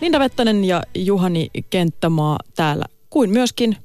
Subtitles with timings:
[0.00, 3.76] Linda Vettänen ja Juhani Kenttämaa täällä, kuin myöskin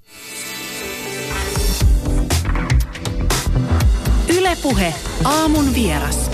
[4.37, 4.93] Ylepuhe
[5.23, 6.31] aamun vieras.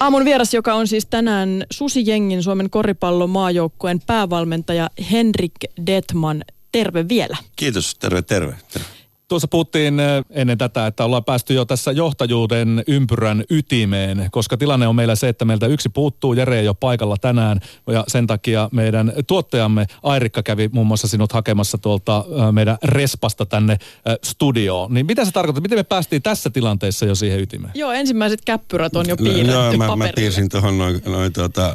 [0.00, 5.54] Aamun vieras, joka on siis tänään Susijengin Suomen koripallon maajoukkueen päävalmentaja Henrik
[5.86, 6.44] Detman.
[6.72, 7.36] Terve vielä.
[7.56, 8.56] Kiitos, terve, terve.
[8.72, 8.95] terve.
[9.28, 14.86] Tuossa puhuttiin eh, ennen tätä, että ollaan päästy jo tässä johtajuuden ympyrän ytimeen, koska tilanne
[14.88, 18.68] on meillä se, että meiltä yksi puuttuu, Jere ei ole paikalla tänään, ja sen takia
[18.72, 23.78] meidän tuottajamme Airikka kävi muun muassa sinut hakemassa tuolta eh, meidän respasta tänne eh,
[24.24, 24.94] studioon.
[24.94, 27.72] Niin mitä se tarkoittaa, miten me päästiin tässä tilanteessa jo siihen ytimeen?
[27.74, 30.12] Joo, ensimmäiset käppyrät on jo piirretty no, joo, mä, mä paperille.
[30.16, 31.74] piirsin tuohon noin, noin tuota,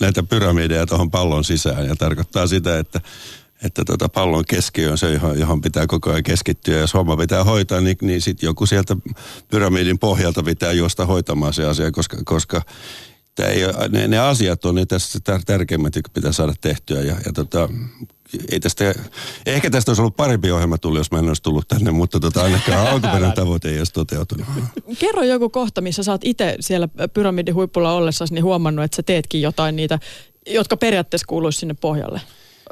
[0.00, 3.00] näitä pyramideja tuohon pallon sisään ja tarkoittaa sitä, että
[3.64, 6.74] että tota pallon keskiö on se, johon, pitää koko ajan keskittyä.
[6.74, 8.96] Ja jos homma pitää hoitaa, niin, niin sitten joku sieltä
[9.48, 12.62] pyramidin pohjalta pitää juosta hoitamaan se asia, koska, koska
[13.44, 17.00] ei, ne, ne asiat on ne tässä tär- tärkeimmät, jotka pitää saada tehtyä.
[17.00, 17.68] Ja, ja tota,
[18.52, 18.94] ei tästä,
[19.46, 22.42] ehkä tästä olisi ollut parempi ohjelma tullut, jos mä en olisi tullut tänne, mutta tota,
[22.42, 24.46] ainakaan alkuperäinen tavoite ei edes toteutunut.
[25.00, 29.02] Kerro joku kohta, missä sä oot itse siellä pyramidin huipulla ollessasi niin huomannut, että sä
[29.02, 29.98] teetkin jotain niitä,
[30.46, 32.20] jotka periaatteessa kuuluisi sinne pohjalle.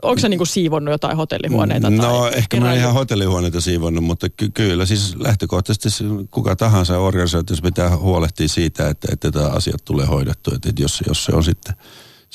[0.03, 1.91] Onko sä niinku siivonnut jotain hotellihuoneita?
[1.91, 6.57] No tai ehkä mä en ihan hotellihuoneita siivonnut, mutta ky- kyllä siis lähtökohtaisesti se kuka
[6.57, 10.55] tahansa organisaatiossa pitää huolehtia siitä, että, että tämä asiat tulee hoidettua.
[10.55, 11.75] Että jos, jos se on sitten,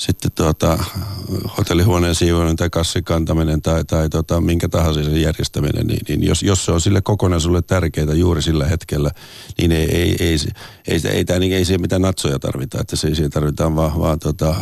[0.00, 0.78] sitten tuota,
[1.58, 6.42] hotellihuoneen siivominen tai kassin kantaminen tai, tai tota, minkä tahansa sen järjestäminen, niin, niin jos,
[6.42, 9.10] jos se on sille kokonaisuudelle tärkeää juuri sillä hetkellä,
[9.58, 10.38] niin ei, ei, ei,
[10.88, 14.18] ei, ei, ei, ei, ei siihen mitään natsoja tarvita, että se, siihen tarvitaan vaan, vaan
[14.18, 14.54] tota,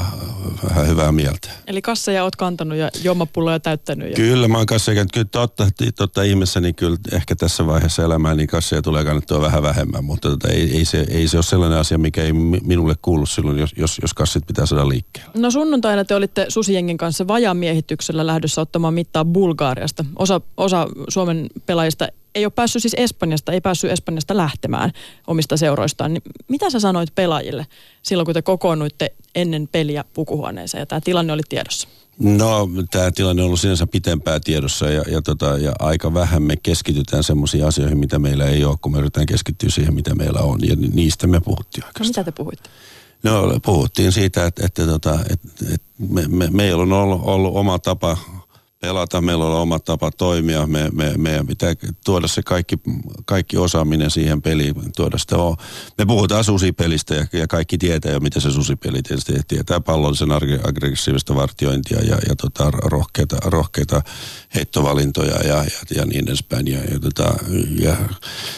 [0.68, 1.50] vähän hyvää mieltä.
[1.66, 4.10] Eli kasseja oot kantanut ja juomapulloja täyttänyt.
[4.10, 4.16] Ja...
[4.16, 5.12] Kyllä, mä oon kanssa käynyt.
[5.12, 9.62] Kyllä totta, totta ihmeessä, niin kyllä ehkä tässä vaiheessa elämää, niin kasseja tulee kannattua vähän
[9.62, 12.94] vähemmän, mutta tota, ei, ei, se, ei se ole sellainen asia, mikä ei mi- minulle
[13.02, 15.27] kuulu silloin, jos, jos, jos kassit pitää saada liikkeelle.
[15.34, 20.04] No sunnuntaina te olitte Susijengin kanssa vajamiehityksellä lähdössä ottamaan mittaa Bulgaariasta.
[20.16, 24.92] Osa, osa Suomen pelaajista ei ole päässyt siis Espanjasta, ei päässyt Espanjasta lähtemään
[25.26, 26.14] omista seuroistaan.
[26.14, 27.66] Niin mitä sä sanoit pelaajille
[28.02, 31.88] silloin, kun te kokoonnuitte ennen peliä pukuhuoneeseen ja tämä tilanne oli tiedossa?
[32.18, 36.56] No, tämä tilanne on ollut sinänsä pitempää tiedossa ja, ja, tota, ja aika vähän me
[36.56, 40.58] keskitytään semmoisiin asioihin, mitä meillä ei ole, kun me yritetään keskittyä siihen, mitä meillä on.
[40.62, 42.08] Ja ni- niistä me puhuttiin No oikeastaan.
[42.08, 42.68] mitä te puhuitte?
[43.22, 47.78] No puhuttiin siitä, että, että, tota, että, että me, me, meillä on ollut, ollut oma
[47.78, 48.16] tapa
[48.80, 51.74] pelata, meillä on oma tapa toimia, me, me, meidän pitää
[52.04, 52.76] tuoda se kaikki,
[53.24, 55.36] kaikki osaaminen siihen peliin, tuoda sitä
[55.98, 60.68] Me puhutaan susipelistä ja, ja kaikki tietää jo, mitä se susipeli tietysti tietää pallollisen agg-
[60.68, 64.02] aggressiivista vartiointia ja, ja tota, rohkeita, rohkeita
[64.54, 66.68] heittovalintoja ja, ja, ja niin edespäin.
[66.68, 67.34] Ja, ja, tota,
[67.78, 67.96] ja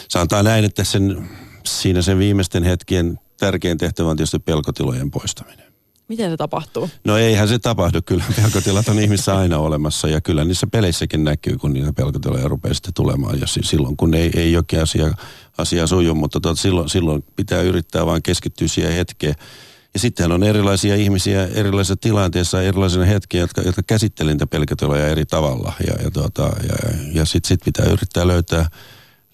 [0.07, 1.29] sanotaan näin, että sen,
[1.65, 5.71] siinä sen viimeisten hetkien tärkein tehtävä on tietysti pelkotilojen poistaminen.
[6.07, 6.89] Miten se tapahtuu?
[7.05, 11.57] No eihän se tapahdu, kyllä pelkotilat on ihmissä aina olemassa ja kyllä niissä peleissäkin näkyy,
[11.57, 15.11] kun niitä pelkotiloja rupeaa sitten tulemaan ja si- silloin kun ei, ei jokin asia,
[15.57, 19.35] asia suju, mutta tot, silloin, silloin pitää yrittää vaan keskittyä siihen hetkeen.
[19.93, 25.25] Ja sittenhän on erilaisia ihmisiä erilaisissa tilanteissa, erilaisina hetkiä, jotka, jotka käsittelevät niitä pelkotiloja eri
[25.25, 26.75] tavalla ja, ja, tuota, ja,
[27.13, 28.69] ja sitten sit pitää yrittää löytää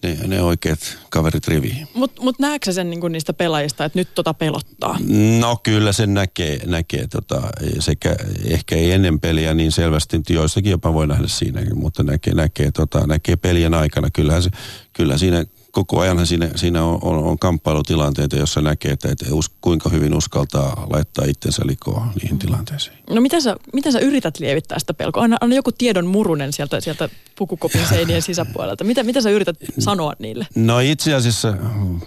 [0.03, 1.87] ne, ne oikeat kaverit riviin.
[1.93, 4.97] Mutta mut näetkö sen niinku niistä pelaajista, että nyt tota pelottaa?
[5.39, 7.41] No kyllä sen näkee, näkee tota,
[7.79, 8.15] sekä
[8.45, 13.07] ehkä ei ennen peliä niin selvästi, joissakin jopa voi nähdä siinäkin, mutta näkee, näkee, tota,
[13.07, 14.09] näkee pelien aikana.
[14.13, 14.49] Kyllähän se,
[14.93, 19.49] kyllä siinä koko ajan siinä, siinä on, on, on kamppailutilanteita, jossa näkee, että, että us,
[19.61, 22.97] kuinka hyvin uskaltaa laittaa itsensä likoon niihin tilanteisiin.
[23.09, 25.23] No miten sä, miten sä yrität lievittää sitä pelkoa?
[25.23, 28.83] Anna, anna joku tiedon murunen sieltä, sieltä pukukopin seinien sisäpuolelta.
[28.83, 30.47] Mitä, mitä sä yrität sanoa niille?
[30.55, 31.99] No itse asiassa mm,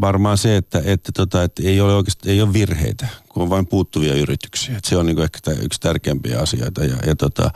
[0.00, 3.66] varmaan se, että, että, tota, että ei ole oikeasti ei ole virheitä, kun on vain
[3.66, 4.76] puuttuvia yrityksiä.
[4.76, 6.84] Että se on niin ehkä yksi tärkeimpiä asioita.
[6.84, 7.50] Ja, ja, tota,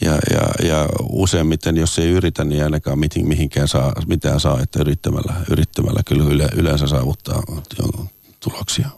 [0.00, 4.80] ja, ja, ja useimmiten, jos ei yritä, niin ainakaan mihin, mihinkään saa, mitään saa, että
[4.80, 7.42] yrittämällä, yrittämällä kyllä yle, yleensä saavuttaa
[8.40, 8.88] tuloksia.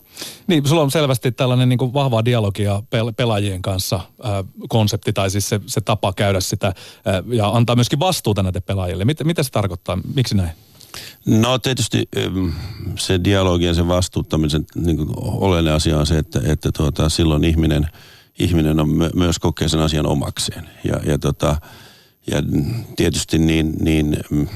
[0.46, 4.32] Niin, sulla on selvästi tällainen niin kuin vahva dialogia pel- pelaajien kanssa äh,
[4.68, 6.74] konsepti, tai siis se, se tapa käydä sitä äh,
[7.32, 9.04] ja antaa myöskin vastuuta näille pelaajille.
[9.04, 9.98] Mitä, mitä se tarkoittaa?
[10.14, 10.50] Miksi näin?
[11.26, 12.08] No tietysti
[12.98, 17.44] se dialogi ja sen vastuuttamisen niin kuin oleellinen asia on se, että, että tuota, silloin
[17.44, 17.88] ihminen,
[18.38, 20.68] ihminen on my, myös kokee sen asian omakseen.
[20.84, 21.56] Ja, ja, tota,
[22.26, 22.42] ja
[22.96, 24.48] tietysti niin, niin mm,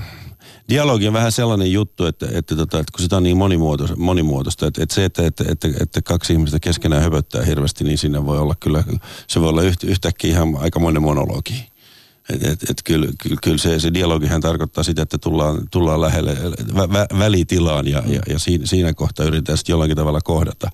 [0.68, 4.66] dialogi on vähän sellainen juttu, että, että, tota, että kun sitä on niin monimuotoista, monimuotoista
[4.66, 8.38] että, että se, että, että, että, että kaksi ihmistä keskenään höpöttää hirveästi, niin siinä voi
[8.38, 8.84] olla kyllä,
[9.28, 11.72] se voi olla yht, yhtäkkiä ihan aikamoinen monologi.
[12.30, 16.36] Et, et, et kyllä, kyllä, kyllä se, se dialogihan tarkoittaa sitä, että tullaan, tullaan lähelle
[16.76, 20.70] vä, vä, välitilaan ja, ja, ja siinä, siinä kohtaa yritetään sitten jollakin tavalla kohdata,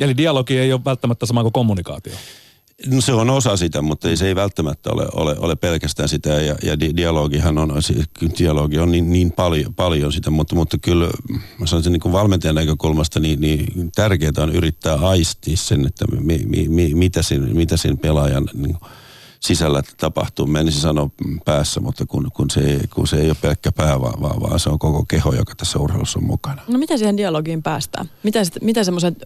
[0.00, 2.12] Eli dialogi ei ole välttämättä sama kuin kommunikaatio.
[2.86, 6.28] No se on osa sitä, mutta ei, se ei välttämättä ole, ole, ole pelkästään sitä
[6.28, 7.72] ja, ja di, dialogihan on,
[8.38, 11.06] dialogi on niin, niin paljon, paljon sitä, mutta, mutta kyllä
[11.58, 16.38] mä sanoisin niin kuin valmentajan näkökulmasta niin, niin tärkeää on yrittää aistia sen, että mi,
[16.46, 18.76] mi, mi, mitä, siinä, mitä siinä pelaajan niin
[19.44, 20.46] sisällä tapahtuu.
[20.46, 21.10] Mä en sanoa
[21.44, 24.70] päässä, mutta kun, kun, se, kun se ei ole pelkkä pää, vaan, vaan, vaan se
[24.70, 26.62] on koko keho, joka tässä urheilussa on mukana.
[26.68, 28.10] No miten siihen dialogiin päästään?
[28.22, 29.16] Miten, miten semmoisen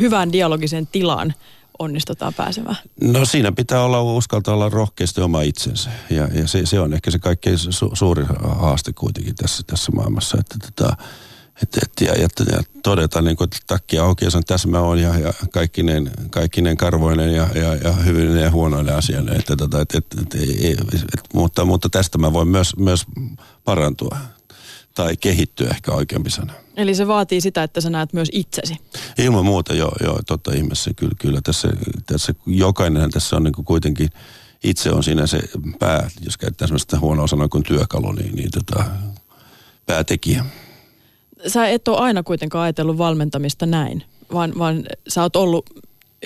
[0.00, 1.34] hyvään dialogiseen tilaan
[1.78, 2.76] onnistutaan pääsemään?
[3.00, 5.90] No siinä pitää olla uskaltaa olla rohkeasti oma itsensä.
[6.10, 10.38] Ja, ja se, se, on ehkä se kaikkein su, suurin haaste kuitenkin tässä, tässä maailmassa.
[10.40, 10.96] Että, tota,
[11.62, 14.80] et, et, ja, ja, ja todeta, niin kuin, että takkia auki ja sanon, tässä mä
[14.80, 19.22] oon ja, ja kaikkinen, kaikkinen karvoinen ja, ja, ja hyvinen ja huonoinen asia.
[19.38, 23.04] Että, tota, et, et, et, et, et, mutta, mutta tästä mä voin myös, myös
[23.64, 24.16] parantua
[24.94, 26.52] tai kehittyä ehkä oikeampi sana.
[26.76, 28.76] Eli se vaatii sitä, että sä näet myös itsesi.
[29.18, 30.90] Ilman muuta, joo, joo totta ihmeessä.
[30.96, 31.68] Kyllä, kyllä tässä,
[32.06, 34.08] tässä jokainen tässä on niin kuin kuitenkin,
[34.64, 35.40] itse on siinä se
[35.78, 38.84] pää, jos käyttää sellaista huonoa sanoa kuin työkalu, niin, niin tota,
[39.86, 40.44] päätekijä.
[41.46, 44.02] Sä et ole aina kuitenkaan ajatellut valmentamista näin,
[44.32, 45.66] vaan, vaan sä oot ollut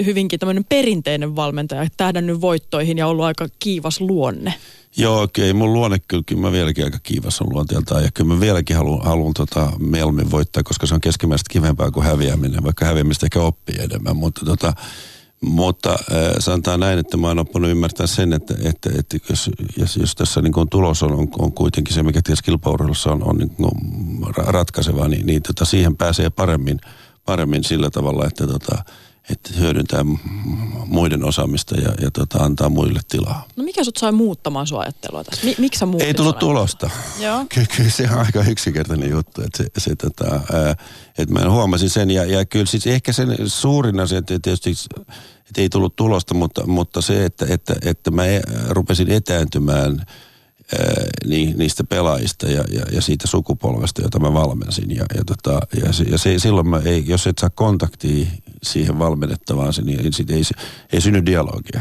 [0.05, 4.55] hyvinkin tämmöinen perinteinen valmentaja, tähdännyt voittoihin ja ollut aika kiivas luonne.
[4.97, 5.53] Joo, okei.
[5.53, 8.05] Mun luonne kyllä, kyllä mä vieläkin aika kiivas on luonteeltaan.
[8.05, 12.07] Ja kyllä mä vieläkin haluan, haluan tota mieluummin voittaa, koska se on keskimääräistä kivempaa kuin
[12.07, 14.17] häviäminen, vaikka häviämistä ehkä oppii enemmän.
[14.17, 14.73] Mutta, tota,
[15.41, 15.99] mutta äh,
[16.38, 20.43] sanotaan näin, että mä oon oppinut ymmärtää sen, että, että, että jos, jos, jos tässä
[20.43, 23.71] niin kuin tulos on, on, on kuitenkin se, mikä tietysti kilpaurheilussa on, on niin kuin
[24.37, 26.81] ratkaiseva, niin, niin tota, siihen pääsee paremmin,
[27.25, 28.85] paremmin sillä tavalla, että tota,
[29.31, 30.05] että hyödyntää
[30.87, 33.44] muiden osaamista ja, ja tota, antaa muille tilaa.
[33.56, 35.44] No mikä sut sai muuttamaan sun ajattelua tässä?
[35.46, 36.90] Miksi miksi sä Ei tullut tulosta.
[37.20, 37.46] Joo.
[37.55, 39.43] Ky- kyllä se on aika yksinkertainen juttu.
[39.43, 40.76] Että se, se, tota, ää,
[41.19, 44.75] että mä huomasin sen ja, ja kyllä siis ehkä sen suurin asia, että tietysti
[45.49, 48.22] että ei tullut tulosta, mutta, mutta se, että, että, että mä
[48.69, 50.02] rupesin etääntymään–
[51.27, 54.97] niin, niistä pelaajista ja, ja, ja siitä sukupolvesta, jota mä valmensin.
[54.97, 58.27] Ja, ja, tota, ja, se, ja se, silloin mä ei, jos et saa kontaktia
[58.63, 60.43] siihen valmennettavaan, niin ei, ei,
[60.93, 61.81] ei synny dialogia.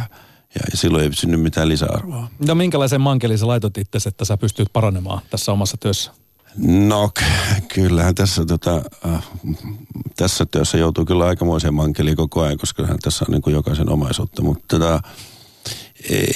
[0.55, 2.27] Ja, ja silloin ei synny mitään lisäarvoa.
[2.47, 6.11] No minkälaisen mankelin sä laitot itse, että sä pystyt paranemaan tässä omassa työssä?
[6.57, 7.11] No
[7.73, 9.27] kyllähän tässä, tota, äh,
[10.15, 14.41] tässä työssä joutuu kyllä aikamoiseen mankeliin koko ajan, koska tässä on niin kuin jokaisen omaisuutta.
[14.41, 15.01] Mutta tota,
[16.09, 16.27] eh,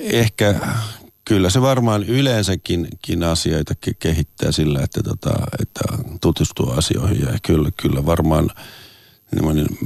[0.00, 0.54] ehkä
[1.30, 2.88] kyllä se varmaan yleensäkin
[3.30, 5.30] asioita ke- kehittää sillä, että, tota,
[5.62, 5.80] että
[6.20, 7.20] tutustuu asioihin.
[7.20, 8.50] Ja kyllä, kyllä varmaan
[9.32, 9.78] niin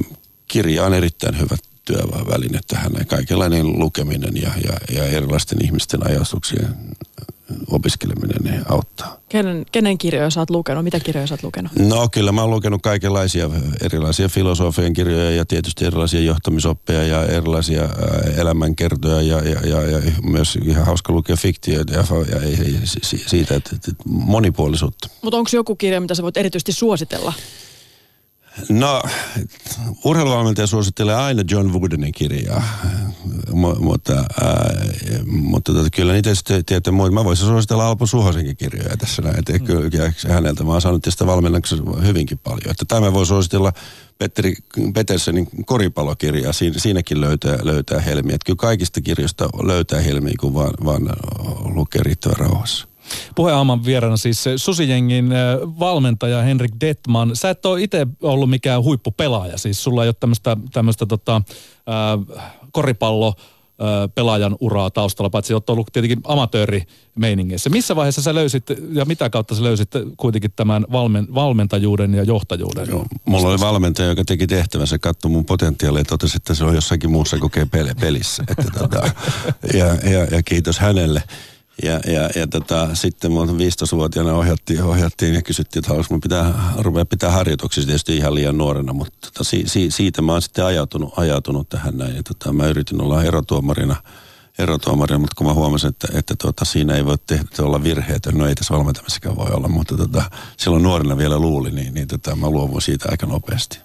[0.47, 2.91] kirja on erittäin hyvä työväline tähän.
[3.07, 6.75] Kaikenlainen lukeminen ja, ja, ja erilaisten ihmisten ajatuksien
[7.71, 9.17] opiskeleminen auttaa.
[9.29, 10.83] Kenen, kenen kirjoja sä oot lukenut?
[10.83, 11.71] Mitä kirjoja sä oot lukenut?
[11.79, 13.49] No kyllä mä oon lukenut kaikenlaisia
[13.81, 20.11] erilaisia filosofian kirjoja ja tietysti erilaisia johtamisoppeja ja erilaisia äh, elämänkertoja ja, ja, ja, ja
[20.23, 22.79] myös ihan hauska lukea fiktioita ja, ja, ja, ja
[23.27, 25.07] siitä, että, että monipuolisuutta.
[25.21, 27.33] Mutta onko joku kirja, mitä sä voit erityisesti suositella?
[28.69, 29.03] No,
[30.03, 32.63] urheiluvalmentaja suosittelee aina John Woodenin kirjaa,
[33.53, 37.11] M- mutta, äh, mutta tota, kyllä niitä sitten tietää muuta.
[37.11, 39.65] Mä voisin suositella Alpo Suhosenkin kirjoja tässä näin, että mm.
[39.65, 42.71] kyllä häneltä mä oon saanut tästä valmennuksesta hyvinkin paljon.
[42.71, 43.73] Että tämä voi suositella
[44.17, 44.55] Petteri
[44.93, 48.35] Petersenin koripallokirjaa, Siin, siinäkin löytää, löytää helmiä.
[48.35, 51.09] Että kyllä kaikista kirjoista löytää helmiä, kun vaan, vaan
[51.75, 52.87] lukee riittävän rauhassa.
[53.35, 55.29] Puheaaman vieraana siis Susijengin
[55.79, 57.35] valmentaja Henrik Detman.
[57.35, 60.15] Sä et ole itse ollut mikään huippupelaaja, siis sulla ei ole
[60.73, 62.37] tämmöistä, tota, äh,
[62.71, 63.33] koripallo
[64.15, 67.69] pelaajan uraa taustalla, paitsi olet ollut tietenkin amatöörimeiningeissä.
[67.69, 72.87] Missä vaiheessa sä löysit ja mitä kautta sä löysit kuitenkin tämän valmen, valmentajuuden ja johtajuuden?
[72.89, 76.75] Joo, mulla oli valmentaja, joka teki tehtävänsä, katsoi mun potentiaalia ja totesi, että se on
[76.75, 77.51] jossakin muussa kuin
[77.99, 78.43] pelissä.
[78.47, 79.09] Että, tota,
[79.79, 81.23] ja, ja, ja kiitos hänelle.
[81.83, 87.05] Ja, ja, ja tota, sitten mun 15-vuotiaana ohjattiin, ohjattiin ja kysyttiin, että haluaisinko pitää, ruveta
[87.05, 91.13] pitää harjoituksia tietysti ihan liian nuorena, mutta tota, si, si, siitä mä oon sitten ajautunut,
[91.17, 92.15] ajautunut tähän näin.
[92.15, 93.95] Ja tota, mä yritin olla erotuomarina,
[94.59, 98.47] erotuomarina, mutta kun mä huomasin, että, että tota, siinä ei voi tehdä, olla virheitä, no
[98.47, 102.49] ei tässä valmentamisessakaan voi olla, mutta tota, silloin nuorena vielä luuli, niin, niin tota, mä
[102.49, 103.79] luovuin siitä aika nopeasti.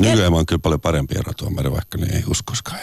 [0.00, 2.80] Nykyään mä oon kyllä paljon parempi erotuomari, vaikka niin ei uskoskaan.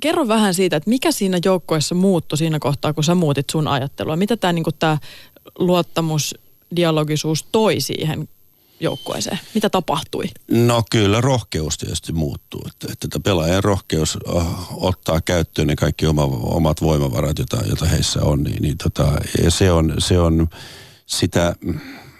[0.00, 4.16] Kerro vähän siitä, että mikä siinä joukkoessa muuttui siinä kohtaa, kun sä muutit sun ajattelua.
[4.16, 4.70] Mitä tämä niinku,
[5.58, 6.34] luottamus,
[6.76, 8.28] dialogisuus toi siihen
[8.80, 9.38] joukkueeseen?
[9.54, 10.24] Mitä tapahtui?
[10.50, 12.62] No kyllä rohkeus tietysti muuttuu.
[12.66, 18.22] Että, että pelaajan rohkeus uh, ottaa käyttöön ne kaikki oma, omat voimavarat, joita, joita heissä
[18.22, 18.42] on.
[18.42, 19.12] Niin, niin tota,
[19.44, 20.48] ja se on, se on
[21.06, 21.56] sitä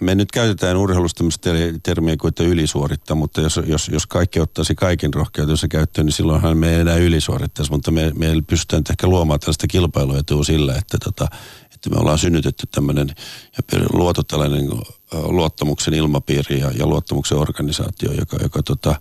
[0.01, 1.51] me nyt käytetään urheilusta tämmöistä
[1.83, 6.59] termiä kuin että ylisuorittaa, mutta jos, jos, jos kaikki ottaisi kaiken rohkeutensa käyttöön, niin silloinhan
[6.59, 11.29] me ei enää ylisuorittaisi, mutta me, me pystytään ehkä luomaan tällaista kilpailuetua sillä, että, tota,
[11.75, 13.09] että me ollaan synnytetty tämmöinen
[13.57, 14.69] ja luotu tällainen
[15.13, 19.01] luottamuksen ilmapiiri ja, ja luottamuksen organisaatio, joka, joka tota,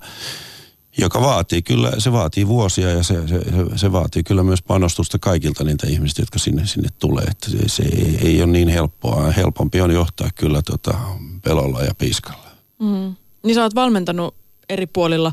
[0.97, 3.39] joka vaatii kyllä, se vaatii vuosia ja se, se,
[3.75, 7.23] se vaatii kyllä myös panostusta kaikilta niitä ihmistä, jotka sinne, sinne tulee.
[7.23, 9.31] Että se, se ei, ei ole niin helppoa.
[9.31, 10.97] Helpompi on johtaa kyllä tota,
[11.43, 12.49] pelolla ja piiskalla.
[12.79, 13.15] Mm.
[13.43, 14.35] Niin sä oot valmentanut
[14.69, 15.31] eri puolilla,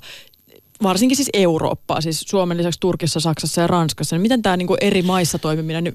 [0.83, 4.17] varsinkin siis Eurooppaa, siis Suomen lisäksi Turkissa, Saksassa ja Ranskassa.
[4.17, 5.93] Niin miten tämä niinku eri maissa toimiminen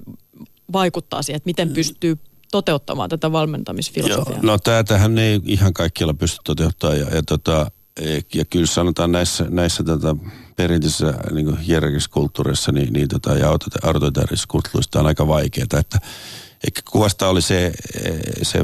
[0.73, 2.17] vaikuttaa siihen, että miten pystyy
[2.51, 4.39] toteuttamaan tätä valmentamisfilosofiaa?
[4.43, 7.71] Joo, no tämähän ei ihan kaikkialla pysty toteuttamaan ja, ja tota,
[8.35, 10.15] ja kyllä sanotaan näissä, näissä tota,
[10.55, 13.49] perinteisissä niin hierarkiskulttuureissa niin, niin tota, ja
[13.83, 15.99] autoritaarisissa kulttuurissa on aika vaikeaa, että
[16.67, 17.73] Ehkä kuvasta oli se,
[18.41, 18.59] se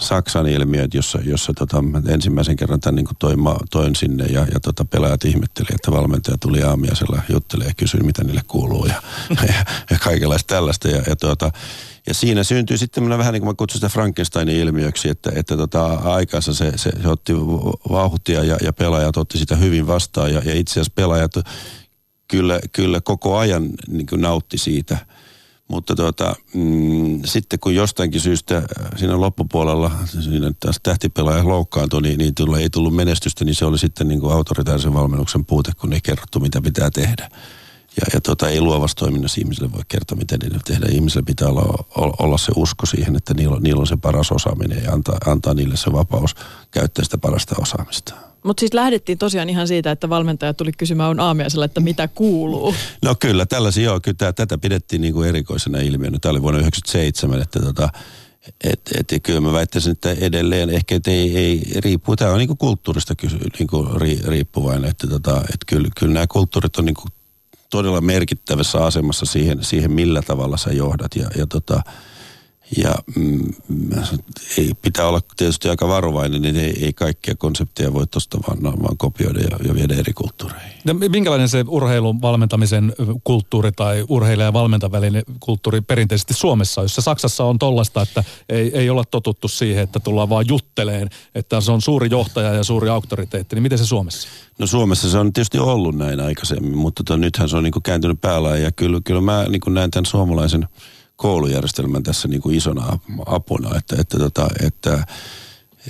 [0.00, 3.38] Saksan ilmiö, jossa, jossa tota, ensimmäisen kerran tämän niin toin,
[3.70, 8.24] toin sinne ja, ja tota, pelaajat ihmetteli, että valmentaja tuli aamiaisella juttelee ja kysyi, mitä
[8.24, 9.02] niille kuuluu ja,
[9.48, 10.88] ja, ja kaikenlaista tällaista.
[10.88, 11.50] Ja, ja tota,
[12.06, 15.86] ja siinä syntyi sitten vähän niin kuin mä kutsun sitä Frankensteinin ilmiöksi, että, että tota,
[15.94, 17.32] aikansa se, se, se otti
[17.90, 20.34] vauhtia ja, ja pelaajat otti sitä hyvin vastaan.
[20.34, 21.32] Ja, ja itse asiassa pelaajat
[22.28, 24.98] kyllä, kyllä koko ajan niin kuin nautti siitä.
[25.68, 28.62] Mutta tuota, mm, sitten kun jostainkin syystä
[28.96, 33.78] siinä loppupuolella siinä taas tähtipelaaja loukkaantui, niin, niin tullut, ei tullut menestystä, niin se oli
[33.78, 34.32] sitten niin kuin
[34.94, 37.28] valmennuksen puute, kun ei kerrottu, mitä pitää tehdä.
[37.96, 40.86] Ja, ja tota, ei luovassa toiminnassa ihmisille voi kertoa, miten niille tehdä.
[40.90, 41.84] Ihmisille pitää olla,
[42.18, 45.76] olla se usko siihen, että niillä, niillä on se paras osaaminen ja antaa, antaa niille
[45.76, 46.34] se vapaus
[46.70, 48.14] käyttää sitä parasta osaamista.
[48.44, 52.74] Mutta siis lähdettiin tosiaan ihan siitä, että valmentaja tuli kysymään on aamiaisella, että mitä kuuluu.
[53.02, 54.00] No kyllä, tällaisia joo.
[54.00, 56.18] Kyllä tätä pidettiin niin kuin erikoisena ilmiönä.
[56.20, 57.88] Tämä oli vuonna 1997, että tota,
[58.64, 62.48] et, et, kyllä mä väittäisin, että edelleen ehkä et ei, ei riippuu, tämä on niin
[62.48, 63.86] kuin kulttuurista kysy, niin kuin
[64.26, 67.12] riippuvainen, että tota, et kyllä, kyllä nämä kulttuurit on niin kuin
[67.74, 71.16] todella merkittävässä asemassa siihen, siihen millä tavalla sä johdat.
[71.16, 71.82] Ja, ja, tota,
[72.76, 73.52] ja mm,
[74.58, 78.96] ei, pitää olla tietysti aika varovainen, niin ei, ei kaikkia konsepteja voi tuosta vaan, vaan
[78.96, 80.72] kopioida ja, ja viedä eri kulttuureihin.
[80.84, 82.92] Ja minkälainen se urheilun valmentamisen
[83.24, 88.90] kulttuuri tai urheilija ja valmentavälinen kulttuuri perinteisesti Suomessa jossa Saksassa on tollasta, että ei, ei
[88.90, 93.56] olla totuttu siihen, että tullaan vaan jutteleen, että se on suuri johtaja ja suuri auktoriteetti,
[93.56, 94.28] niin miten se Suomessa?
[94.58, 97.72] No Suomessa se on tietysti ollut näin aikaisemmin, mutta to, tota, nythän se on niin
[97.72, 100.68] kuin kääntynyt päällä ja kyllä, kyllä mä niin kuin näen tämän suomalaisen
[101.16, 105.06] koulujärjestelmän tässä niin kuin isona apuna, että, että, tota, että,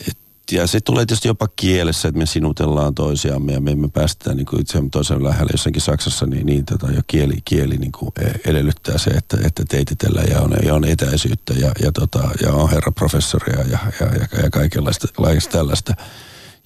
[0.09, 4.35] että ja se tulee tietysti jopa kielessä, että me sinutellaan toisiamme ja me emme päästä
[4.35, 8.13] niin kuin toisen lähelle jossakin Saksassa, niin, niin tota, jo kieli, kieli niin kuin
[8.47, 12.71] edellyttää se, että, että teititellään ja on, ja on etäisyyttä ja, ja, tota, ja on
[12.71, 15.09] herra professoria ja, ja, ja, ja kaikenlaista
[15.53, 15.95] tällaista.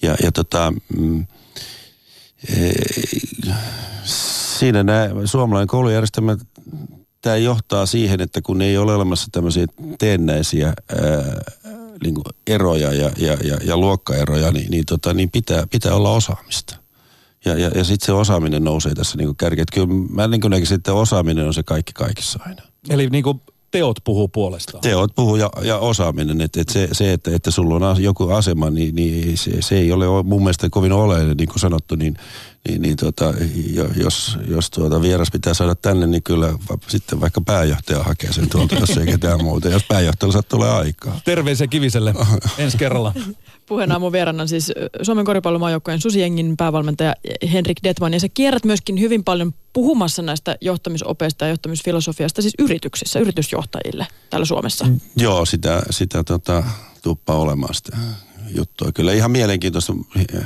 [0.02, 1.26] Ja, ja tota, mm,
[2.48, 2.72] e,
[4.04, 6.36] siinä nämä suomalainen koulujärjestelmä
[7.28, 9.66] tämä johtaa siihen, että kun ei ole olemassa tämmöisiä
[9.98, 10.74] teennäisiä ää,
[12.02, 16.10] niin kuin eroja ja, ja, ja, ja luokkaeroja, niin, niin, tota, niin pitää, pitää olla
[16.10, 16.76] osaamista.
[17.44, 19.66] Ja, ja, ja sitten se osaaminen nousee tässä niin kärkeen.
[19.74, 22.62] Kyllä mä niin näkisin, että osaaminen on se kaikki kaikissa aina.
[22.88, 23.40] Eli niin kuin
[23.70, 24.80] teot puhuu puolestaan.
[24.80, 26.40] Teot puhuu ja, ja osaaminen.
[26.40, 29.92] Että et se, se että, että sulla on joku asema, niin, niin se, se ei
[29.92, 32.18] ole mun mielestä kovin oleellinen, niin kuin sanottu, niin
[32.68, 33.34] niin, niin tota,
[33.96, 36.54] jos, jos tuota vieras pitää saada tänne, niin kyllä
[36.88, 39.68] sitten vaikka pääjohtaja hakee sen tuolta, jos ei ketään muuta.
[39.68, 41.20] Jos pääjohtajalle tulee aikaa.
[41.24, 42.14] Terveisiä Kiviselle
[42.58, 43.14] ensi kerralla.
[43.68, 44.72] Puheen aamun vierana siis
[45.02, 47.14] Suomen koripallomaajoukkojen Susijengin päävalmentaja
[47.52, 48.12] Henrik Detman.
[48.12, 54.46] Ja sä kierrät myöskin hyvin paljon puhumassa näistä johtamisopeista ja johtamisfilosofiasta siis yrityksissä, yritysjohtajille täällä
[54.46, 54.86] Suomessa.
[55.16, 56.64] Joo, sitä, sitä tota,
[57.02, 57.96] tuppaa olemaan sitä
[58.56, 58.92] juttua.
[58.92, 59.92] Kyllä ihan mielenkiintoista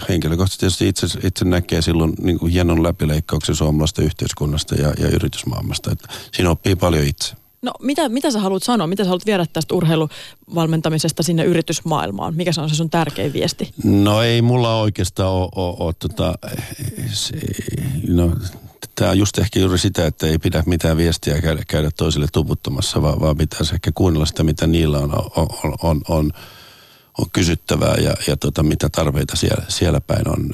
[0.09, 5.93] henkilökohtaisesti itse, itse näkee silloin niin kuin hienon läpileikkauksen suomalaisesta yhteiskunnasta ja, ja yritysmaailmasta.
[5.93, 7.41] Että siinä oppii paljon itse.
[7.62, 8.87] No mitä, mitä sä haluat sanoa?
[8.87, 12.35] Mitä sä haluat viedä tästä urheiluvalmentamisesta sinne yritysmaailmaan?
[12.35, 13.75] Mikä se on se sun tärkein viesti?
[13.85, 16.35] No ei mulla oikeastaan ole, ole, ole tota,
[17.12, 17.37] se,
[18.09, 18.33] no,
[18.95, 23.02] tämä on just ehkä juuri sitä, että ei pidä mitään viestiä käydä, käydä toisille tuputtamassa,
[23.02, 26.33] vaan, vaan pitäisi ehkä kuunnella sitä, mitä niillä on, on, on, on, on
[27.19, 30.50] on kysyttävää ja, ja tota, mitä tarpeita siellä, siellä päin on.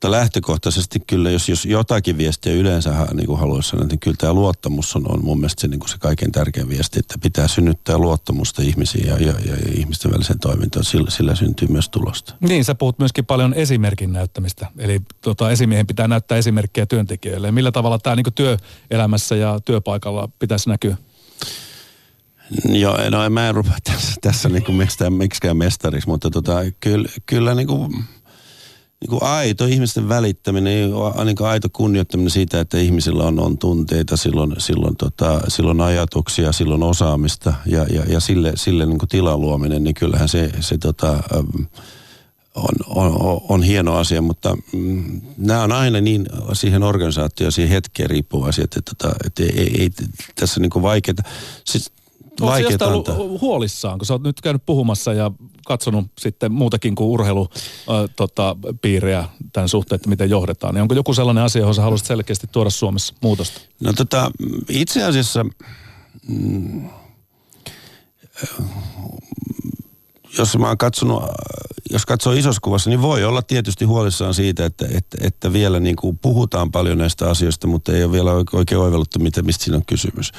[0.00, 4.32] Mutta lähtökohtaisesti kyllä, jos, jos jotakin viestiä yleensä niin kuin haluaisi sanoa, niin kyllä tämä
[4.32, 7.98] luottamus on, on mun mielestä se, niin kuin se kaiken tärkein viesti, että pitää synnyttää
[7.98, 10.84] luottamusta ihmisiin ja, ja, ja, ihmisten välisen toimintaan.
[10.84, 12.34] Sillä, sillä syntyy myös tulosta.
[12.40, 14.66] Niin, sä puhut myöskin paljon esimerkin näyttämistä.
[14.78, 17.52] Eli tota, esimiehen pitää näyttää esimerkkejä työntekijöille.
[17.52, 20.96] Millä tavalla tämä niin työelämässä ja työpaikalla pitäisi näkyä?
[22.68, 26.58] Joo, no en mä en rupea tässä, tässä niin kuin miksikään, miksikään mestariksi, mutta tota,
[26.80, 28.04] kyllä, kyllä niin kuin,
[29.00, 30.90] niin kuin aito ihmisten välittäminen,
[31.24, 36.52] niin kuin aito kunnioittaminen siitä, että ihmisillä on, on tunteita, silloin, silloin, tota, silloin ajatuksia,
[36.52, 40.78] silloin osaamista ja, ja, ja sille, sille niin kuin tilan luominen, niin kyllähän se, se
[40.78, 41.22] tota,
[42.54, 48.10] on, on, on hieno asia, mutta mm, nämä on aina niin siihen organisaatioon, siihen hetkeen
[48.10, 49.90] riippuvaisia, että, että, että ei, ei, ei
[50.40, 51.22] tässä niin kuin vaikeita.
[51.64, 51.92] Siis
[52.40, 55.30] Oletko jostain ollut huolissaan, kun sä oot nyt käynyt puhumassa ja
[55.66, 60.74] katsonut sitten muutakin kuin urheilupiirejä tota, tämän suhteen, että miten johdetaan.
[60.74, 63.60] Niin onko joku sellainen asia, johon sä haluaisit selkeästi tuoda Suomessa muutosta?
[63.80, 64.30] No tota,
[64.68, 65.46] itse asiassa...
[66.28, 66.88] Mm,
[70.38, 71.22] jos mä oon katsonut,
[71.90, 75.96] jos katsoo isossa kuvassa, niin voi olla tietysti huolissaan siitä, että, että, että vielä niin
[75.96, 79.86] kuin puhutaan paljon näistä asioista, mutta ei ole vielä oikein oivalluttu, mitä, mistä siinä on
[79.86, 80.32] kysymys.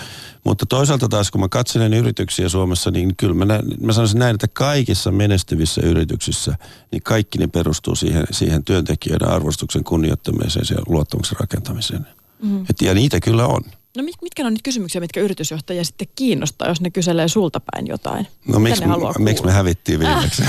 [0.43, 4.34] Mutta toisaalta taas, kun mä katselen yrityksiä Suomessa, niin kyllä mä, näin, mä sanoisin näin,
[4.34, 6.55] että kaikissa menestyvissä yrityksissä,
[6.91, 12.08] niin kaikki ne perustuu siihen, siihen työntekijöiden arvostuksen kunnioittamiseen ja luottamuksen rakentamiseen.
[12.41, 12.62] Mm.
[12.62, 13.62] Et, ja niitä kyllä on.
[13.98, 18.27] No mitkä on nyt kysymyksiä, mitkä yritysjohtajia sitten kiinnostaa, jos ne kyselee sulta päin jotain?
[18.48, 18.83] No miksi,
[19.19, 20.43] miksi me hävittiin viimeksi?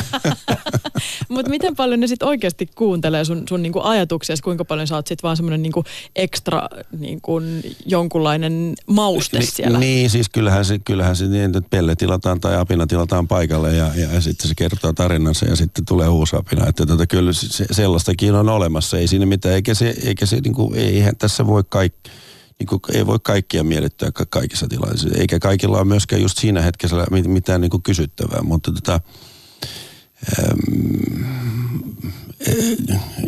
[1.28, 5.06] Mutta miten paljon ne sitten oikeasti kuuntelee sun, sun niinku ajatuksia, kuinka paljon sä oot
[5.06, 5.84] sitten vaan semmoinen niinku
[6.16, 6.68] ekstra
[6.98, 7.40] niinku
[7.86, 9.78] jonkunlainen mauste Ni, siellä?
[9.78, 13.90] Niin, siis kyllähän se, kyllähän se niin, että pelle tilataan tai apina tilataan paikalle ja,
[13.96, 16.66] ja, ja sitten se kertoo tarinansa ja sitten tulee uusi apina.
[16.68, 20.72] Että tota, kyllä se, sellaistakin on olemassa, ei siinä mitään, eikä se, eikä se niinku,
[20.76, 22.10] eihän tässä voi kaikki
[22.58, 25.08] niin kuin, ei voi kaikkia miellyttää kaikissa tilanteissa.
[25.14, 29.00] Eikä kaikilla ole myöskään just siinä hetkessä mitään niin kuin kysyttävää, mutta tota,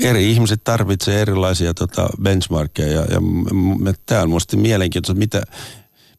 [0.01, 3.07] eri ihmiset tarvitsevat erilaisia tota, benchmarkkeja ja,
[3.85, 5.43] ja tämä on mielenkiintoista, mitä,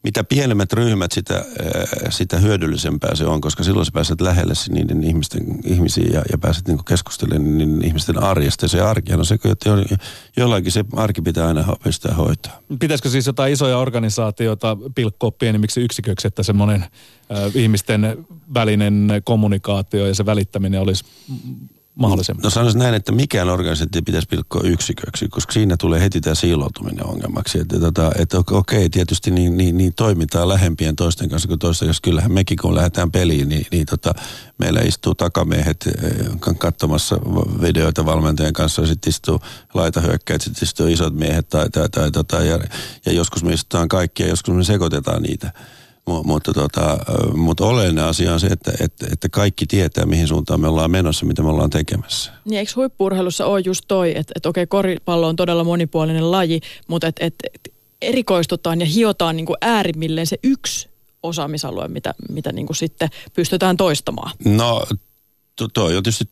[0.06, 1.44] mitä pienemmät ryhmät, sitä, äh,
[2.10, 6.68] sitä hyödyllisempää se on, koska silloin sä pääset lähelle niiden ihmisten, ihmisiä ja, ja pääset
[6.68, 8.68] niin keskustelemaan niin ihmisten arjesta.
[8.68, 9.70] Se arki on se, että
[10.36, 12.60] jollakin se arki pitää aina pystyä hoitaa.
[12.78, 16.88] Pitäisikö siis jotain isoja organisaatioita pilkkoa pienimmiksi yksiköksi, että semmoinen äh,
[17.54, 21.04] ihmisten välinen kommunikaatio ja se välittäminen olisi
[21.96, 22.42] mahdollisimman?
[22.42, 27.06] No sanoisin näin, että mikään organisaatio pitäisi pilkkoa yksiköksi, koska siinä tulee heti tämä siiloutuminen
[27.06, 27.58] ongelmaksi.
[27.58, 32.00] Että, tota, että okei, tietysti niin, niin, niin toimitaan lähempien toisten kanssa kuin toisten kanssa.
[32.02, 34.14] Kyllähän mekin, kun lähdetään peliin, niin, niin tota,
[34.58, 37.16] meillä istuu takamiehet eh, katsomassa
[37.62, 39.40] videoita valmentajan kanssa, ja sitten istuu
[39.74, 42.58] laitahyökkäät, sitten istuu isot miehet, tai, tai, tai, tota, ja,
[43.06, 45.52] ja joskus me istutaan kaikkia, joskus me sekoitetaan niitä
[46.06, 46.98] mutta, tota,
[47.34, 51.26] mutta oleellinen asia on se, että, että, että kaikki tietää, mihin suuntaan me ollaan menossa,
[51.26, 52.32] mitä me ollaan tekemässä.
[52.44, 57.06] Niin eikö huippurheilussa ole just toi, että, että okei, koripallo on todella monipuolinen laji, mutta
[57.06, 57.48] että, että
[58.02, 60.88] erikoistutaan ja hiotaan niin kuin äärimmilleen se yksi
[61.22, 64.32] osaamisalue, mitä, mitä niin kuin sitten pystytään toistamaan?
[64.44, 64.86] No,
[65.74, 66.28] toi on tietysti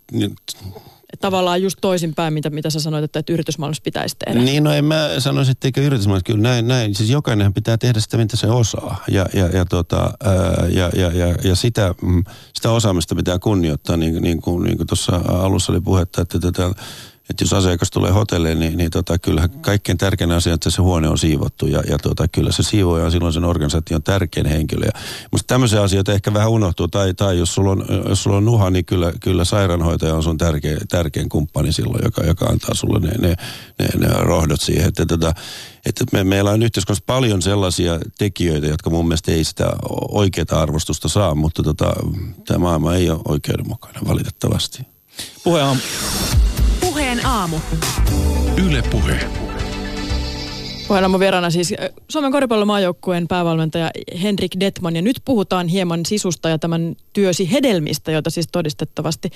[1.20, 4.40] tavallaan just toisinpäin, mitä, mitä sä sanoit, että, että yritysmaailmassa pitäisi tehdä.
[4.40, 6.94] Niin, no en mä sanoisi, että eikö yritysmaailmassa, kyllä näin, näin.
[6.94, 9.05] Siis jokainen pitää tehdä sitä, mitä se osaa.
[9.11, 10.11] Ja, ja, ja, tota,
[10.68, 12.24] ja, ja, ja, ja sitä, mm,
[12.55, 16.70] sitä osaamista pitää kunnioittaa, niin, niin kuin, niin kuin tuossa alussa oli puhetta, että tätä
[17.30, 21.08] että jos asiakas tulee hotelliin, niin, niin tota, kyllähän kaikkein tärkein asia että se huone
[21.08, 24.88] on siivottu ja, ja tota, kyllä se siivoja on silloin sen organisaation tärkein henkilö.
[25.32, 28.70] Mutta tämmöisiä asioita ehkä vähän unohtuu tai, tai jos, sulla on, jos sulla on nuha,
[28.70, 33.28] niin kyllä, kyllä sairaanhoitaja on sun tärkein, tärkein kumppani silloin, joka, joka antaa sulle ne,
[33.28, 33.34] ne,
[33.78, 34.88] ne, ne rohdot siihen.
[34.88, 35.34] Että, tota,
[35.87, 39.72] että me, meillä on yhteiskunnassa paljon sellaisia tekijöitä, jotka mun mielestä ei sitä
[40.08, 41.94] oikeaa arvostusta saa, mutta tota,
[42.46, 44.87] tämä maailma ei ole oikeudenmukainen valitettavasti.
[45.44, 45.76] Puhe on
[47.44, 47.57] aamu.
[48.66, 49.20] Yle Puhe.
[50.88, 51.74] Puheenaamun vieraana siis
[52.09, 53.90] Suomen koripallomaajoukkueen päävalmentaja
[54.22, 54.96] Henrik Detman.
[54.96, 59.30] Ja nyt puhutaan hieman sisusta ja tämän työsi hedelmistä, joita siis todistettavasti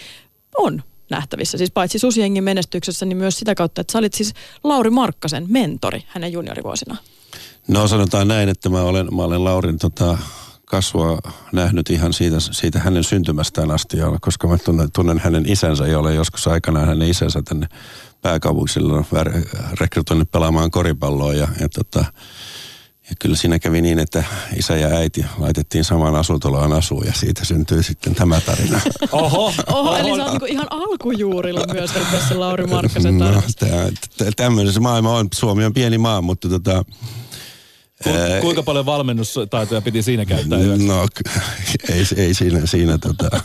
[0.59, 1.59] on nähtävissä.
[1.59, 6.03] Siis paitsi Susiengin menestyksessä, niin myös sitä kautta, että sä olit siis Lauri Markkasen mentori
[6.07, 6.97] hänen juniorivuosina.
[7.68, 10.18] No sanotaan näin, että mä olen, mä olen Laurin tota,
[10.71, 11.19] kasvua
[11.53, 16.49] nähnyt ihan siitä, siitä hänen syntymästään asti, koska mä tunnen, tunnen hänen isänsä, jolle joskus
[16.49, 17.67] aikanaan hänen isänsä tänne
[18.23, 19.05] pääkaupunkisille on
[19.81, 22.05] rekrytoinut pelaamaan koripalloa ja, ja tota,
[23.11, 24.25] ja kyllä siinä kävi niin, että
[24.57, 28.81] isä ja äiti laitettiin samaan asuntoloon asuun ja siitä syntyi sitten tämä tarina.
[29.13, 33.43] Oho, Oho eli sä oot niin ihan alkujuurilla myös tässä Lauri Markkasen No,
[34.37, 35.29] tämmöinen maailma on.
[35.35, 36.85] Suomi on pieni maa, mutta tota,
[38.05, 40.87] Ku, kuinka paljon valmennustaitoja piti siinä käyttää hyväksi?
[40.87, 41.07] No,
[41.89, 43.41] ei, ei siinä, siinä tota,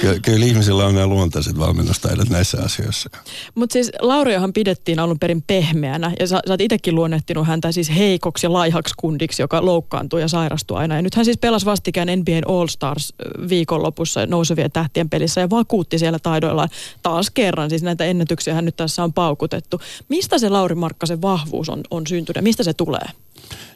[0.00, 3.10] Ky- kyllä ihmisillä on nämä luontaiset valmennustaidot näissä asioissa.
[3.54, 7.90] Mutta siis Lauriahan pidettiin alun perin pehmeänä ja sä, sä oot itsekin luonnehtinut häntä siis
[7.96, 10.96] heikoksi ja laihaksi kundiksi, joka loukkaantuu ja sairastuu aina.
[10.96, 13.14] Ja nyt hän siis pelasi vastikään NBA All Stars
[13.48, 16.68] viikonlopussa nousevien tähtien pelissä ja vakuutti siellä taidoillaan
[17.02, 17.70] taas kerran.
[17.70, 19.80] Siis näitä ennätyksiä hän nyt tässä on paukutettu.
[20.08, 22.44] Mistä se Lauri Markkasen vahvuus on, on syntynyt?
[22.44, 23.08] Mistä se tulee?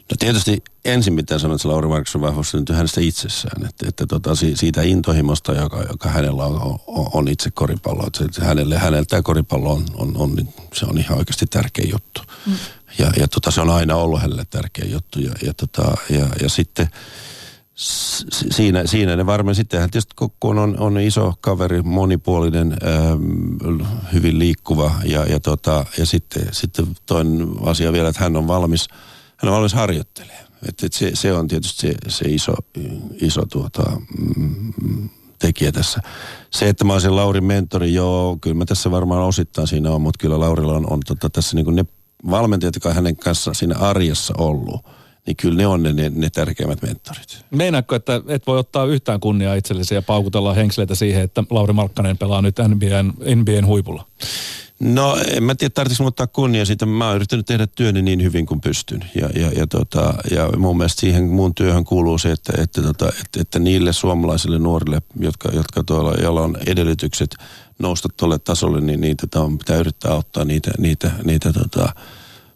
[0.09, 3.65] No tietysti ensin pitää sanoa, että se Lauri Markkasen vahvuus syntyy hänestä itsessään.
[3.65, 8.07] Että, että tota, siitä intohimosta, joka, joka hänellä on, on, on itse koripallo.
[8.07, 12.21] Että hänelle, hänelle tämä koripallo on, on, on, se on ihan oikeasti tärkeä juttu.
[12.45, 12.53] Mm.
[12.97, 15.19] Ja, ja tota, se on aina ollut hänelle tärkeä juttu.
[15.19, 16.87] Ja, ja, tota, ja, ja sitten
[18.51, 23.81] siinä, siinä ne varmaan sittenhän tietysti kun on, on iso kaveri, monipuolinen, ähm,
[24.13, 28.87] hyvin liikkuva ja, ja, tota, ja sitten, sitten toinen asia vielä, että hän on valmis–
[29.39, 30.45] hän on valmis harjoittelemaan.
[30.69, 32.53] Et, et se, se, on tietysti se, se iso,
[33.21, 33.83] iso tuota,
[34.37, 36.01] mm, tekijä tässä.
[36.51, 40.17] Se, että mä olisin Laurin mentori, joo, kyllä mä tässä varmaan osittain siinä on, mutta
[40.21, 41.85] kyllä Laurilla on, on tota, tässä niin ne
[42.29, 44.85] valmentajat, jotka hänen kanssa siinä arjessa ollut,
[45.25, 47.45] niin kyllä ne on ne, ne, ne tärkeimmät mentorit.
[47.51, 52.17] Meinaatko, että et voi ottaa yhtään kunniaa itsellesi ja paukutella henkseleitä siihen, että Lauri Markkanen
[52.17, 54.05] pelaa nyt NBAn, NBAn huipulla?
[54.79, 56.85] No en mä tiedä, tarvitsisi ottaa kunnia siitä.
[56.85, 59.05] Mä oon yrittänyt tehdä työni niin hyvin kuin pystyn.
[59.15, 63.09] Ja, ja, ja, tota, ja mun mielestä siihen mun työhön kuuluu se, että, että, tota,
[63.09, 67.35] että, että niille suomalaisille nuorille, jotka, jotka tuolla, joilla on edellytykset
[67.79, 71.93] nousta tuolle tasolle, niin niitä tota, pitää yrittää auttaa niitä, niitä, niitä tota,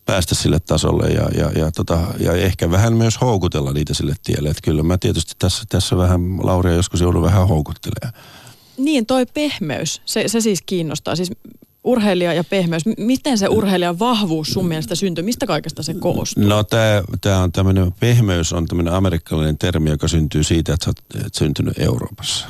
[0.05, 4.49] päästä sille tasolle ja, ja, ja, tota, ja ehkä vähän myös houkutella niitä sille tielle.
[4.49, 8.23] Että kyllä mä tietysti tässä, tässä vähän Lauria joskus joudun vähän houkuttelemaan.
[8.77, 11.15] Niin, toi pehmeys, se, se siis kiinnostaa.
[11.15, 11.31] Siis
[11.83, 12.83] urheilija ja pehmeys.
[12.97, 15.23] Miten se urheilijan vahvuus sun mielestä syntyy?
[15.23, 16.43] Mistä kaikesta se koostuu?
[16.43, 16.63] No
[17.21, 21.79] tämä on tämmöinen, pehmeys on tämmöinen amerikkalainen termi, joka syntyy siitä, että sä oot syntynyt
[21.79, 22.47] Euroopassa.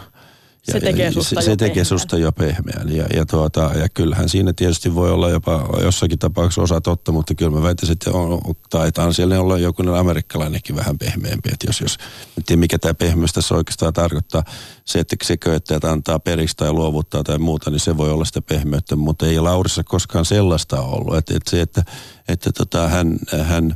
[0.74, 2.96] Se tekee susta, se, se tekee susta jo pehmeän.
[2.96, 7.36] Ja, ja, tuota, ja kyllähän siinä tietysti voi olla jopa jossakin tapauksessa osa totta, mutta
[7.36, 11.50] kyllä mä väittäisin, että on, taitaan siellä olla joku amerikkalainenkin vähän pehmeämpi.
[11.54, 11.98] Että jos, jos
[12.38, 14.44] en tiedä mikä tämä pehmeys tässä oikeastaan tarkoittaa,
[14.86, 18.42] se, että se että antaa periksi tai luovuttaa tai muuta, niin se voi olla sitä
[18.42, 21.18] pehmeyttä, mutta ei Laurissa koskaan sellaista ollut.
[21.18, 21.84] Että, että se, että,
[22.28, 23.76] että tota, hän, hän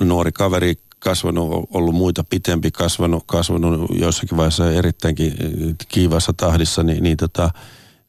[0.00, 7.02] nuori kaveri kasvanut, ollut muita pitempi, kasvanut, kasvanut joissakin vaiheessa erittäinkin eh, kiivassa tahdissa, niin,
[7.02, 7.50] niin, tota,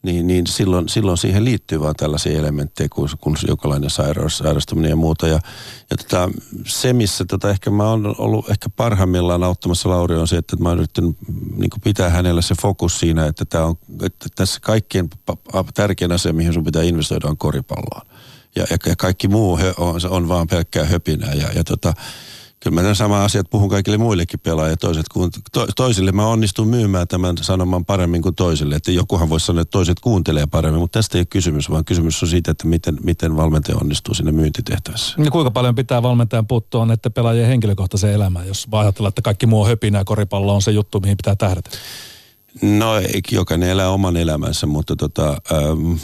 [0.04, 4.96] niin, niin silloin, silloin siihen liittyy vaan tällaisia elementtejä kuin, kuin jokalainen sairaus, sairastuminen ja
[4.96, 5.28] muuta.
[5.28, 5.40] Ja,
[5.90, 6.30] ja tota,
[6.68, 10.70] se, missä tota, ehkä mä oon ollut ehkä parhaimmillaan auttamassa Lauri on se, että mä
[10.70, 11.16] oon yrittänyt
[11.56, 15.10] niin pitää hänellä se fokus siinä, että, tää on, että tässä kaikkien
[15.74, 18.08] tärkein asia, mihin sun pitää investoida, on koripalloon.
[18.56, 21.34] Ja, ja kaikki muu on, on vaan pelkkää höpinää.
[21.34, 21.94] Ja, ja tota,
[22.66, 24.76] kyllä mä sama asiat puhun kaikille muillekin pelaajille.
[24.76, 28.76] Toiset, kun, to, toisille mä onnistun myymään tämän sanoman paremmin kuin toisille.
[28.76, 32.24] Että jokuhan voisi sanoa, että toiset kuuntelee paremmin, mutta tästä ei ole kysymys, vaan kysymys
[32.24, 35.16] on siitä, että miten, miten valmentaja onnistuu sinne myyntitehtävässä.
[35.24, 39.62] Ja kuinka paljon pitää valmentajan puuttua että pelaajien henkilökohtaiseen elämään, jos ajatellaan, että kaikki muu
[39.62, 41.70] on höpinää, koripallo on se juttu, mihin pitää tähdätä?
[42.62, 42.92] No
[43.32, 45.58] jokainen elää oman elämänsä, mutta tota, äh,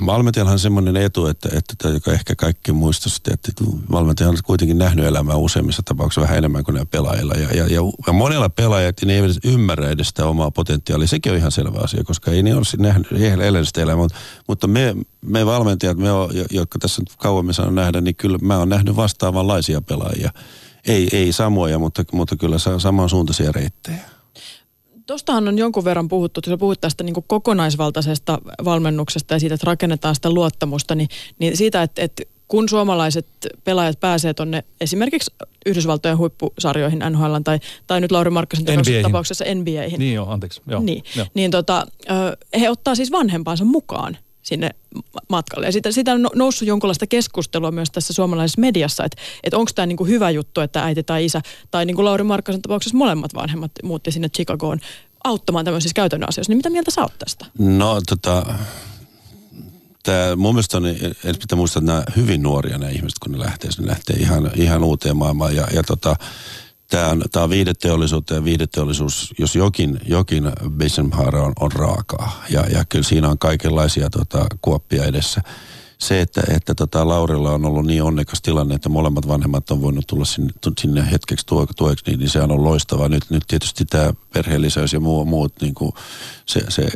[0.05, 3.51] valmentajallahan on semmoinen etu, että, että joka ehkä kaikki muistaisi, että
[3.91, 7.33] valmentaja on kuitenkin nähnyt elämää useimmissa tapauksissa vähän enemmän kuin ne pelaajilla.
[7.33, 11.07] Ja, ja, ja, ja monella pelaajat ne eivät ymmärrä edes sitä omaa potentiaalia.
[11.07, 14.07] Sekin on ihan selvä asia, koska ei ne ole nähnyt, elänyt sitä elämää.
[14.47, 18.69] Mutta me, me valmentajat, me on, jotka tässä kauemmin saan nähdä, niin kyllä mä oon
[18.69, 20.31] nähnyt vastaavanlaisia pelaajia.
[20.87, 24.20] Ei, ei samoja, mutta, mutta kyllä samansuuntaisia reittejä.
[25.11, 30.15] Tuostahan on jonkun verran puhuttu, että puhut tästä niin kokonaisvaltaisesta valmennuksesta ja siitä, että rakennetaan
[30.15, 33.27] sitä luottamusta, niin, niin siitä, että, että kun suomalaiset
[33.63, 35.33] pelaajat pääsee tuonne esimerkiksi
[35.65, 38.65] Yhdysvaltojen huippusarjoihin NHL tai, tai nyt Lauri Markkasen
[39.01, 39.99] tapauksessa NBAihin.
[39.99, 40.61] Niin joo, anteeksi.
[40.67, 41.25] Joo, niin, joo.
[41.33, 41.87] niin tota,
[42.59, 44.69] he ottaa siis vanhempansa mukaan sinne
[45.29, 45.65] matkalle.
[45.65, 49.85] Ja siitä, siitä on noussut jonkinlaista keskustelua myös tässä suomalaisessa mediassa, että, että onko tämä
[49.85, 53.71] niinku hyvä juttu, että äiti tai isä, tai niin kuin Lauri Markkasen tapauksessa molemmat vanhemmat
[53.83, 54.79] muutti sinne Chicagoon
[55.23, 56.51] auttamaan tämmöisissä käytännön asioissa.
[56.51, 57.45] Niin mitä mieltä sä oot tästä?
[57.57, 58.45] No tota,
[60.03, 63.39] Tämä, mun mielestä on, että pitää muistaa, että nämä hyvin nuoria nämä ihmiset, kun ne
[63.39, 65.55] lähtee, ne lähtee ihan, ihan uuteen maailmaan.
[65.55, 66.15] Ja, ja tota,
[66.91, 72.43] tämä on, tämä on viideteollisuutta ja viideteollisuus, jos jokin, jokin businesshaara on, on raakaa.
[72.49, 75.41] Ja, ja kyllä siinä on kaikenlaisia tota, kuoppia edessä
[76.01, 80.07] se, että, että tota Laurilla on ollut niin onnekas tilanne, että molemmat vanhemmat on voinut
[80.07, 81.45] tulla sinne, sinne hetkeksi
[81.77, 83.09] tueksi, niin, niin se on loistavaa.
[83.09, 85.91] Nyt, nyt tietysti tämä perheellisyys ja muu, muut, niin kuin
[86.45, 86.89] se, se,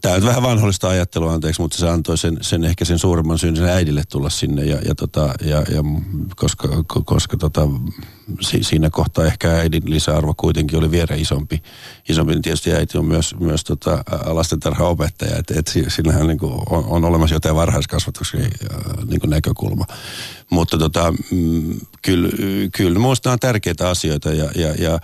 [0.00, 3.56] tämä on vähän vanhollista ajattelua, anteeksi, mutta se antoi sen, sen ehkä sen suuremman syyn
[3.56, 5.84] sen äidille tulla sinne ja, ja, tota, ja, ja
[6.36, 6.68] koska,
[7.04, 7.68] koska tota,
[8.40, 11.62] si, siinä kohtaa ehkä äidin lisäarvo kuitenkin oli vielä isompi.
[12.08, 16.84] Isompi, niin tietysti äiti on myös, myös tota, lastentarhaopettaja, että et sillähän niin kuin on,
[16.84, 18.50] on, olemassa jotain varhaiskasvatuksen
[19.06, 19.84] niin kuin näkökulma.
[20.50, 24.98] Mutta tota, mm, kyllä, minusta on tärkeitä asioita ja, ja, ja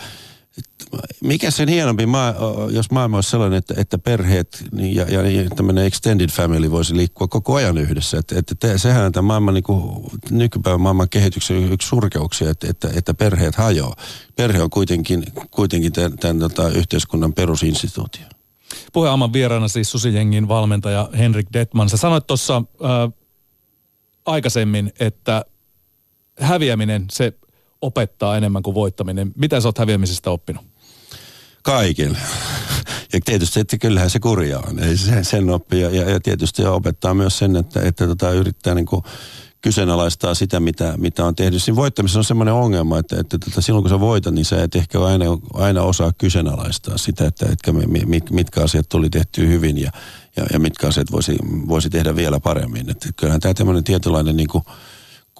[1.20, 2.34] mikä sen hienompi, maa,
[2.70, 7.28] jos maailma olisi sellainen, että, että perheet niin ja, ja tämmöinen extended family voisi liikkua
[7.28, 8.18] koko ajan yhdessä.
[8.18, 12.66] Että, että te, sehän on tämän maailman, niin kuin, nykypäivän maailman kehityksen yksi surkeuksia, että,
[12.70, 13.96] että, että perheet hajoaa.
[14.36, 18.26] Perhe on kuitenkin, kuitenkin tämän, tämän tota, yhteiskunnan perusinstituutio.
[18.92, 21.88] Puheaman vieraana siis Susijengin valmentaja Henrik Detman.
[21.88, 23.12] Sä sanoit tuossa äh,
[24.26, 25.44] aikaisemmin, että
[26.40, 27.32] häviäminen, se
[27.82, 29.32] opettaa enemmän kuin voittaminen.
[29.36, 30.64] Mitä sä oot häviämisestä oppinut?
[31.62, 32.18] Kaiken.
[33.12, 34.78] Ja tietysti, että kyllähän se kurja on.
[34.78, 35.80] Ei sen, sen oppii.
[35.80, 39.02] Ja, ja, tietysti opettaa myös sen, että, että tota, yrittää niin kuin
[39.60, 41.62] kyseenalaistaa sitä, mitä, mitä on tehnyt.
[41.62, 44.74] Siinä voittamisessa on semmoinen ongelma, että, että tota, silloin kun sä voitat, niin sä et
[44.74, 47.72] ehkä aina, aina osaa kyseenalaistaa sitä, että, että
[48.06, 49.90] mit, mitkä asiat tuli tehty hyvin ja,
[50.36, 51.36] ja, ja mitkä asiat voisi,
[51.68, 52.90] voisi tehdä vielä paremmin.
[52.90, 54.64] Että kyllähän tämä tämmöinen tietynlainen niin kuin,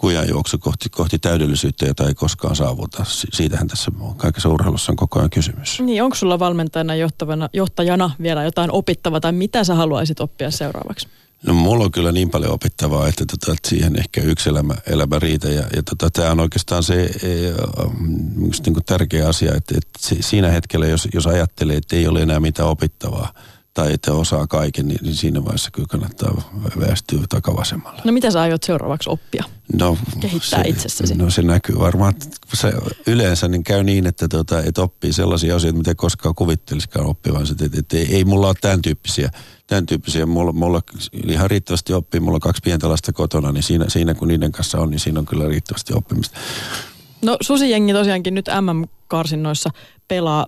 [0.01, 3.05] kujanjuoksu kohti, kohti täydellisyyttä, jota ei koskaan saavuta.
[3.33, 5.81] Siitähän tässä kaikessa urheilussa on koko ajan kysymys.
[5.81, 11.09] Niin, onko sulla valmentajana johtavana, johtajana vielä jotain opittavaa tai mitä sä haluaisit oppia seuraavaksi?
[11.47, 15.19] No mulla on kyllä niin paljon opittavaa, että, tota, että siihen ehkä yksi elämä, elämä
[15.19, 15.49] riitä.
[15.49, 17.09] Ja, ja tota, tämä on oikeastaan se e,
[18.65, 22.41] niin kuin tärkeä asia, että, että siinä hetkellä, jos, jos ajattelee, että ei ole enää
[22.41, 23.33] mitään opittavaa,
[23.79, 26.43] tai että osaa kaiken, niin, niin siinä vaiheessa kyllä kannattaa
[26.81, 28.03] väistyä takavasemmalle.
[28.05, 29.45] No mitä sä aiot seuraavaksi oppia?
[29.79, 31.15] No, Kehittää se, itsessäsi?
[31.15, 32.15] No se näkyy varmaan,
[32.55, 32.73] se
[33.07, 37.53] yleensä niin käy niin, että, tuota, että oppii sellaisia asioita, mitä koskaan kuvittelisikaan oppivansa.
[37.53, 39.31] Että, että ei, ei mulla ole tämän tyyppisiä,
[39.67, 40.27] tämän tyyppisiä.
[40.27, 40.83] Mulla, mulla
[41.29, 44.79] ihan riittävästi oppii, mulla on kaksi pientä lasta kotona, niin siinä, siinä kun niiden kanssa
[44.79, 46.39] on, niin siinä on kyllä riittävästi oppimista.
[47.23, 49.71] No Susi-jengi tosiaankin nyt MM-karsinnoissa
[50.09, 50.47] pelaa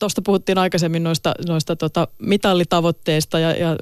[0.00, 3.76] tuosta puhuttiin aikaisemmin noista, noista tota mitallitavoitteista ja, ja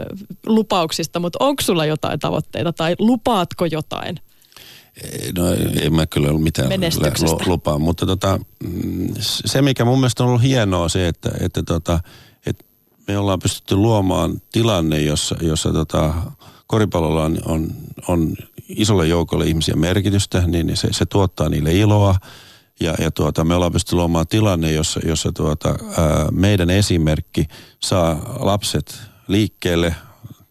[0.47, 4.21] lupauksista, mutta onko sulla jotain tavoitteita tai lupaatko jotain?
[5.39, 5.43] No
[5.81, 6.71] ei mä kyllä ollut mitään
[7.47, 12.01] lupaa, mutta tota, mm, se mikä mun mielestä on ollut hienoa se, että, että, tota,
[12.47, 12.65] että
[13.09, 16.15] me ollaan pystytty luomaan tilanne, jossa, jossa tota,
[16.67, 17.71] koripallolla on, on,
[18.09, 18.37] on
[18.69, 22.17] isolle joukolle ihmisiä merkitystä, niin se, se tuottaa niille iloa
[22.81, 27.47] ja, ja tuota, me ollaan pystytty luomaan tilanne, jossa, jossa tuota, ää, meidän esimerkki
[27.81, 29.95] saa lapset liikkeelle.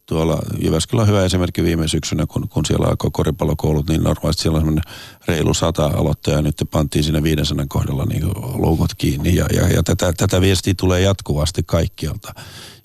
[0.05, 4.59] Tuolla Jyväskylä on hyvä esimerkki viime syksynä, kun, kun siellä alkoi koripallokoulut, niin normaalisti siellä
[4.59, 4.81] on
[5.27, 9.35] reilu sata aloittajaa, nyt pantiin siinä 500 kohdalla niin loukot kiinni.
[9.35, 12.33] Ja, ja, ja tätä, tätä viestiä tulee jatkuvasti kaikkialta.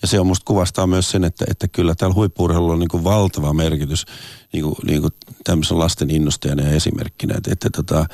[0.01, 3.03] Ja se on musta kuvastaa myös sen, että, että kyllä täällä huippuurheilulla on niin kuin
[3.03, 4.05] valtava merkitys
[4.53, 7.35] niin kuin, niin kuin tämmöisen lasten innostajana ja esimerkkinä.
[7.37, 8.05] Että, että tota,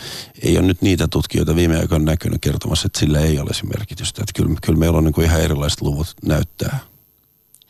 [0.41, 4.22] ei ole nyt niitä tutkijoita viime aikoina näkynyt kertomassa, että sillä ei olisi merkitystä.
[4.22, 6.94] Että kyllä, kyllä meillä on niin kuin ihan erilaiset luvut näyttää.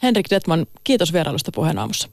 [0.03, 2.09] Henrik Detman, kiitos vierailusta puheen aamussa.